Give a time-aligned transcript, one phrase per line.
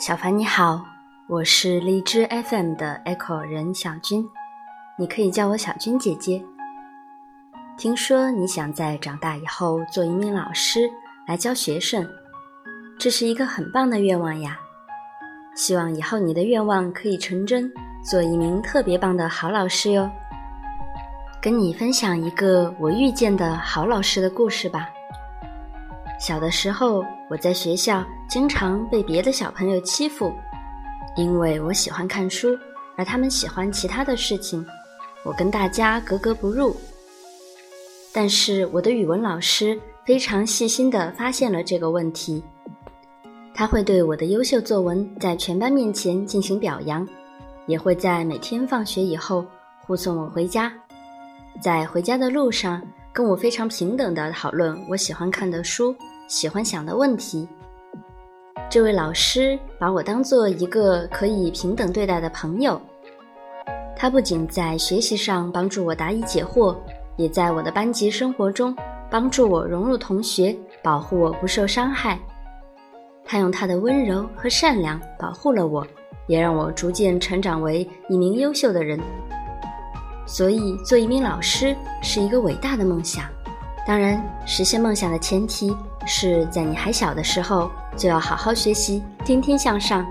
[0.00, 0.82] 小凡你好，
[1.26, 4.26] 我是荔枝 FM 的 Echo 人小军，
[4.96, 6.42] 你可以叫我小军姐姐。
[7.76, 10.88] 听说你想在长大以后做一名老师
[11.26, 12.08] 来教学生，
[12.98, 14.58] 这是一个很棒的愿望呀！
[15.54, 17.70] 希望以后你的愿望可以成真，
[18.02, 20.10] 做一名特别棒的好老师哟。
[21.42, 24.88] 跟你分享一个我遇见的好老师的故事吧。
[26.20, 30.30] 小的时候，我在学校经常被别的小朋友欺负，
[31.16, 32.56] 因为我喜欢看书，
[32.94, 34.64] 而他们喜欢其他的事情，
[35.24, 36.76] 我跟大家格格不入。
[38.12, 42.44] 但是我的语文老师非常细心地发现了这个问题，
[43.54, 47.08] 他会对我的优秀作文在全班面前进行表扬，
[47.64, 49.46] 也会在每天放学以后
[49.86, 50.70] 护送我回家，
[51.62, 55.96] 在回家的路上跟我非常平等地讨论我喜欢看的书。
[56.30, 57.46] 喜欢想的问题，
[58.70, 62.80] 这位老师把我当做一个可以平等对待的朋友。
[63.96, 66.76] 他不仅在学习上帮助我答疑解惑，
[67.16, 68.72] 也在我的班级生活中
[69.10, 72.16] 帮助我融入同学，保护我不受伤害。
[73.24, 75.84] 他用他的温柔和善良保护了我，
[76.28, 79.00] 也让我逐渐成长为一名优秀的人。
[80.26, 83.24] 所以，做一名老师是一个伟大的梦想。
[83.84, 85.76] 当然，实现梦想的前提。
[86.06, 90.06] 是在你还小的时候，就要好好学习，天天向上，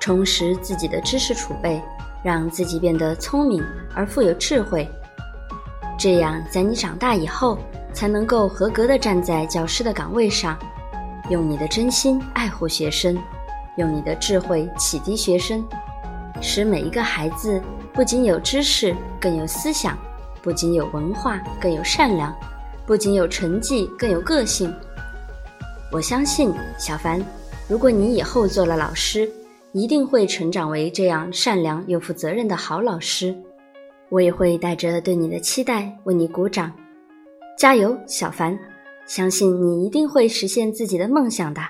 [0.00, 1.80] 充实自己的知识储备，
[2.22, 3.62] 让自己变得聪明
[3.94, 4.88] 而富有智慧。
[5.98, 7.58] 这样，在你长大以后，
[7.92, 10.56] 才能够合格的站在教师的岗位上，
[11.28, 13.18] 用你的真心爱护学生，
[13.76, 15.64] 用你的智慧启迪学生，
[16.40, 17.60] 使每一个孩子
[17.92, 19.94] 不仅有知识，更有思想；
[20.40, 22.32] 不仅有文化，更有善良；
[22.86, 24.72] 不仅有成绩，更有个性。
[25.90, 27.18] 我相信小凡，
[27.66, 29.26] 如果你以后做了老师，
[29.72, 33.34] 一定会成长为这样善良又负责任的好老师。
[34.10, 36.70] 我也会带着对你的期待为你鼓掌，
[37.56, 38.58] 加油，小凡！
[39.06, 41.62] 相信你一定会实现自己的梦想的。